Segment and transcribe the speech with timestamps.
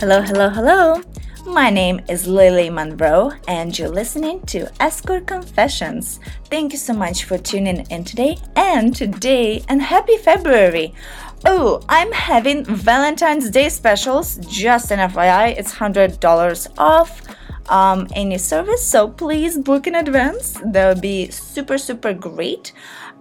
[0.00, 1.02] Hello, hello, hello.
[1.46, 6.20] My name is Lilly Monroe, and you're listening to Escort Confessions.
[6.44, 10.94] Thank you so much for tuning in today, and today, and happy February.
[11.44, 14.36] Oh, I'm having Valentine's Day specials.
[14.48, 17.22] Just an FYI, it's $100 off
[17.68, 20.58] um, any service, so please book in advance.
[20.64, 22.72] That would be super, super great.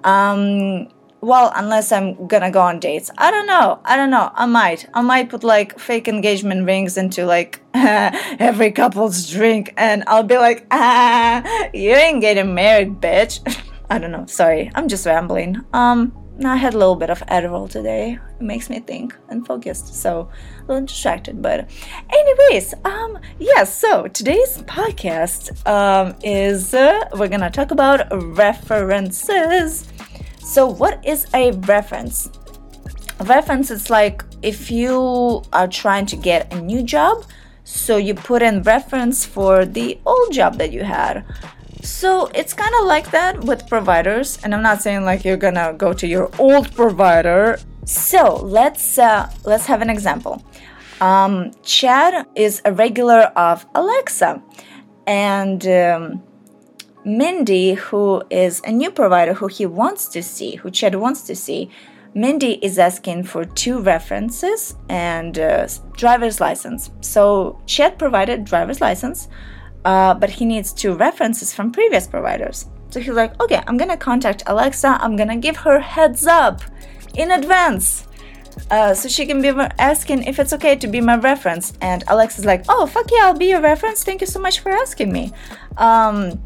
[0.04, 0.88] Um,
[1.21, 3.11] well, unless I'm gonna go on dates.
[3.17, 3.79] I don't know.
[3.83, 4.32] I don't know.
[4.33, 4.87] I might.
[4.93, 10.37] I might put like fake engagement rings into like every couple's drink and I'll be
[10.37, 11.43] like, ah,
[11.74, 13.39] you ain't getting married, bitch.
[13.89, 14.25] I don't know.
[14.27, 14.71] Sorry.
[14.75, 15.65] I'm just rambling.
[15.74, 16.15] Um,
[16.46, 18.18] I had a little bit of Adderall today.
[18.39, 20.29] It makes me think and focused, so
[20.61, 21.41] a little distracted.
[21.41, 21.69] But,
[22.10, 23.77] anyways, um, yes.
[23.77, 28.07] So today's podcast um is uh, we're gonna talk about
[28.38, 29.86] references
[30.50, 32.28] so, what is a reference?
[33.20, 37.23] A reference is like if you are trying to get a new job,
[37.66, 41.23] so you put in reference for the old job that you had.
[41.83, 45.75] So it's kind of like that with providers, and I'm not saying like you're gonna
[45.78, 47.59] go to your old provider.
[47.86, 50.44] So let's uh, let's have an example.
[51.00, 54.41] Um, Chad is a regular of Alexa,
[55.06, 56.23] and um,
[57.05, 61.36] Mindy, who is a new provider who he wants to see, who Chad wants to
[61.36, 61.69] see,
[62.14, 66.91] Mindy is asking for two references and uh, driver's license.
[67.02, 69.28] So Chad provided driver's license,
[69.86, 72.66] uh, but he needs two references from previous providers.
[72.89, 74.97] So he's like, okay, I'm gonna contact Alexa.
[75.00, 76.61] I'm gonna give her heads up
[77.16, 78.08] in advance.
[78.72, 81.73] Uh, so she can be asking if it's okay to be my reference.
[81.81, 84.03] And Alexa's like, oh, fuck yeah, I'll be your reference.
[84.03, 85.31] Thank you so much for asking me.
[85.78, 86.41] Um,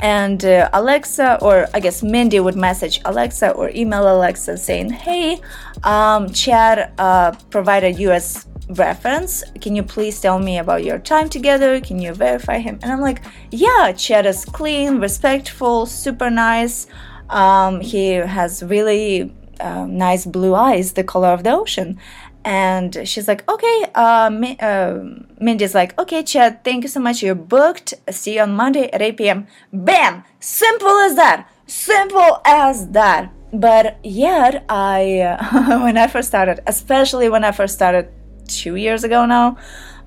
[0.00, 5.40] and uh, Alexa, or I guess Mindy would message Alexa or email Alexa saying, Hey,
[5.82, 9.42] um, Chad uh, provided US reference.
[9.60, 11.80] Can you please tell me about your time together?
[11.80, 12.78] Can you verify him?
[12.82, 16.86] And I'm like, Yeah, Chad is clean, respectful, super nice.
[17.30, 21.98] Um, he has really uh, nice blue eyes, the color of the ocean
[22.44, 25.02] and she's like okay uh, uh,
[25.40, 27.22] mindy's like okay chad thank you so much.
[27.22, 27.94] You're booked.
[28.10, 30.24] See you on monday at 8 p.m bam!
[30.40, 31.48] Simple as that.
[31.66, 33.32] Simple as that.
[33.52, 38.10] But yet i uh, when i first started especially when i first started
[38.48, 39.56] two years ago now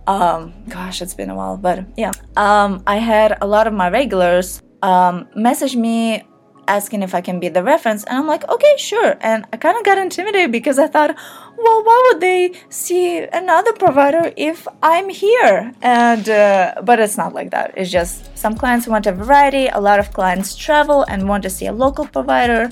[0.06, 2.12] um, gosh it's been a while but yeah.
[2.36, 6.24] Um, i had a lot of my regulars um, message me
[6.68, 8.04] asking if I can be the reference.
[8.04, 9.16] And I'm like, okay, sure.
[9.22, 11.16] And I kind of got intimidated because I thought,
[11.58, 15.74] well, why would they see another provider if I'm here?
[15.82, 17.74] And, uh, but it's not like that.
[17.76, 19.68] It's just some clients want a variety.
[19.68, 22.70] A lot of clients travel and want to see a local provider.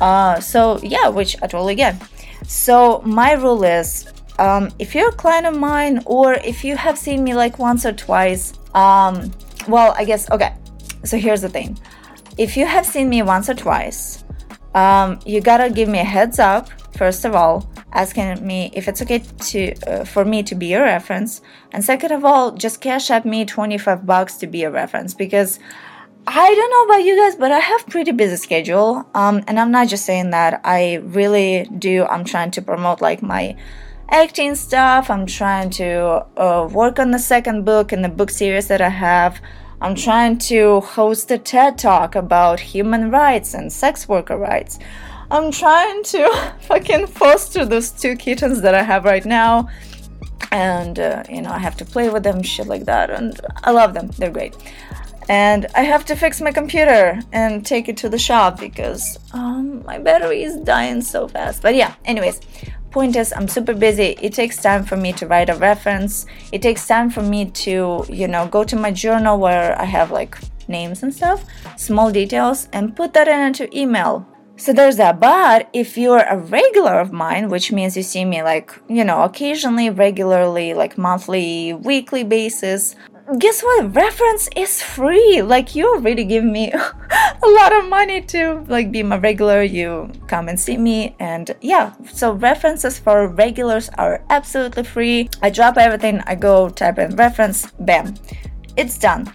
[0.00, 1.96] Uh, so, yeah, which I totally get.
[2.46, 4.06] So, my rule is
[4.38, 7.84] um, if you're a client of mine or if you have seen me like once
[7.84, 9.32] or twice, um,
[9.66, 10.54] well, I guess, okay.
[11.04, 11.78] So, here's the thing
[12.38, 14.24] if you have seen me once or twice,
[14.74, 19.02] um, you gotta give me a heads up, first of all, asking me if it's
[19.02, 23.10] okay to uh, for me to be your reference, and second of all, just cash
[23.10, 25.58] at me 25 bucks to be a reference because
[26.30, 29.08] I don't know about you guys, but I have pretty busy schedule.
[29.14, 30.60] Um, and I'm not just saying that.
[30.62, 32.04] I really do.
[32.04, 33.56] I'm trying to promote like my
[34.10, 35.08] acting stuff.
[35.08, 38.90] I'm trying to uh, work on the second book in the book series that I
[38.90, 39.40] have.
[39.80, 44.80] I'm trying to host a TED talk about human rights and sex worker rights.
[45.30, 49.68] I'm trying to fucking foster those two kittens that I have right now.
[50.50, 53.10] And, uh, you know, I have to play with them, shit like that.
[53.10, 54.56] And I love them, they're great.
[55.28, 59.84] And I have to fix my computer and take it to the shop because um,
[59.84, 61.62] my battery is dying so fast.
[61.62, 62.40] But yeah, anyways,
[62.90, 64.16] point is i'm super busy.
[64.20, 66.26] It takes time for me to write a reference.
[66.52, 70.10] It takes time for me to you know go to my journal where i have
[70.10, 70.38] like
[70.68, 71.44] names and stuff
[71.76, 74.26] small details and put that into email.
[74.56, 75.20] So there's that.
[75.20, 79.22] But if you're a regular of mine which means you see me like you know
[79.22, 82.96] occasionally regularly like monthly weekly basis
[83.36, 83.94] guess what?
[83.94, 85.42] Reference is free.
[85.42, 89.62] Like you already give me a lot of money to like be my regular.
[89.62, 91.92] You come and see me and yeah.
[92.10, 95.28] So references for regulars are absolutely free.
[95.42, 96.20] I drop everything.
[96.26, 97.70] I go type in reference.
[97.80, 98.14] Bam.
[98.76, 99.32] It's done.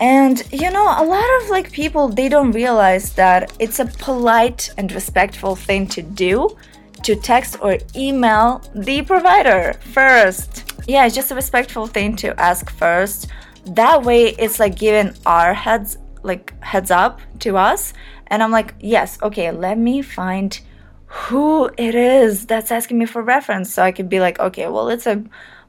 [0.00, 4.70] And you know a lot of like people they don't realize that it's a polite
[4.78, 6.56] and respectful thing to do
[7.02, 12.70] to text or email the provider first yeah, it's just a respectful thing to ask
[12.70, 13.28] first.
[13.66, 17.92] That way, it's like giving our heads like heads up to us,
[18.28, 20.58] and I'm like, yes, okay, let me find
[21.06, 24.88] who it is that's asking me for reference so I could be like, okay, well,
[24.88, 25.22] it's a,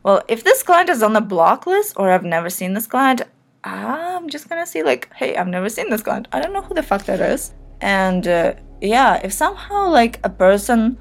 [0.04, 3.22] well, if this client is on the block list or I've never seen this client,
[3.64, 6.30] I'm just gonna see like, hey, I've never seen this client.
[6.32, 7.54] I don't know who the fuck that is.
[7.82, 10.98] And uh, yeah, if somehow like a person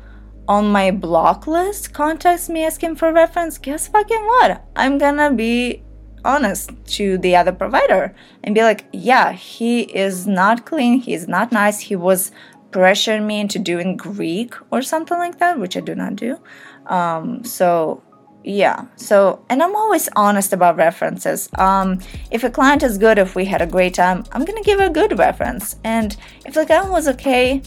[0.48, 4.64] on my block list contacts me asking for reference, guess fucking what?
[4.74, 5.82] I'm gonna be
[6.24, 11.52] honest to the other provider and be like, yeah, he is not clean, he's not
[11.52, 12.32] nice, he was
[12.70, 16.38] pressuring me into doing Greek or something like that, which I do not do.
[16.86, 18.02] Um, so
[18.44, 21.98] yeah so and i'm always honest about references um
[22.30, 24.88] if a client is good if we had a great time i'm gonna give a
[24.88, 26.16] good reference and
[26.46, 27.60] if the guy was okay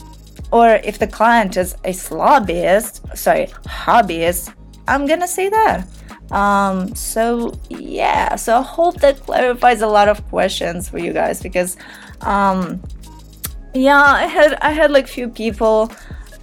[0.52, 4.54] or if the client is a lobbyist sorry hobbyist
[4.88, 5.88] i'm gonna say that
[6.32, 11.42] um so yeah so i hope that clarifies a lot of questions for you guys
[11.42, 11.78] because
[12.22, 12.82] um
[13.74, 15.92] yeah i had i had like few people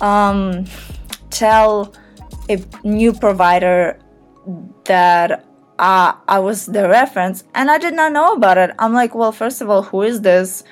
[0.00, 0.64] um
[1.30, 1.94] tell
[2.48, 3.98] a new provider
[4.84, 5.44] that
[5.78, 8.70] uh, I was the reference and I did not know about it.
[8.78, 10.64] I'm like, well, first of all, who is this?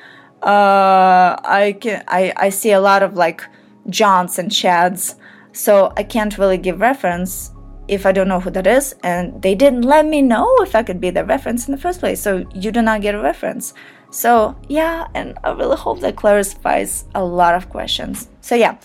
[0.43, 3.43] Uh, I can I, I see a lot of like
[3.89, 5.15] Johns and Chads,
[5.53, 7.53] so I can't really give reference
[7.89, 8.95] if I don't know who that is.
[9.03, 12.01] And they didn't let me know if I could be the reference in the first
[12.01, 13.75] place, so you do not get a reference.
[14.11, 18.29] So yeah, and I really hope that clarifies a lot of questions.
[18.41, 18.77] So yeah.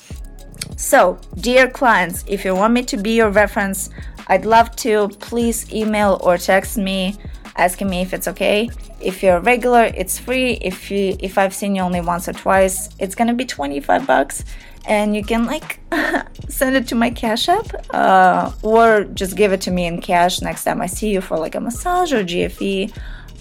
[0.78, 3.90] So, dear clients, if you want me to be your reference,
[4.28, 5.10] I'd love to.
[5.20, 7.18] Please email or text me
[7.62, 8.70] asking me if it's okay.
[9.00, 10.54] If you're regular, it's free.
[10.62, 14.44] If you if I've seen you only once or twice, it's gonna be 25 bucks.
[14.86, 15.80] And you can like
[16.50, 20.42] send it to my Cash App, uh, or just give it to me in cash
[20.42, 22.92] next time I see you for like a massage or GFE.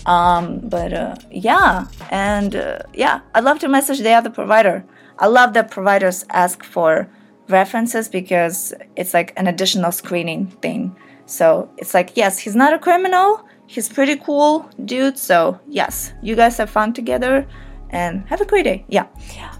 [0.06, 4.84] Um, but uh, yeah, and uh, yeah, I'd love to message the other provider.
[5.18, 7.08] I love that providers ask for
[7.48, 10.96] references because it's like an additional screening thing.
[11.26, 13.46] So it's like, yes, he's not a criminal.
[13.70, 15.16] He's pretty cool dude.
[15.16, 17.46] So yes, you guys have fun together
[17.90, 18.84] and have a great day.
[18.88, 19.06] Yeah.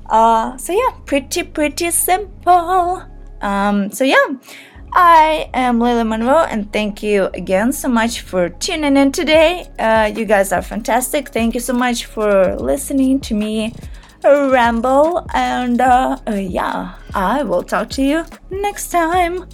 [0.07, 3.05] Uh, so yeah, pretty pretty simple.
[3.41, 4.27] Um, so yeah.
[4.93, 9.71] I am Lilly Monroe, and thank you again so much for tuning in today.
[9.79, 11.29] Uh, you guys are fantastic.
[11.29, 13.73] Thank you so much for listening to me
[14.25, 15.25] ramble.
[15.33, 19.47] And uh, uh, yeah, I will talk to you next time.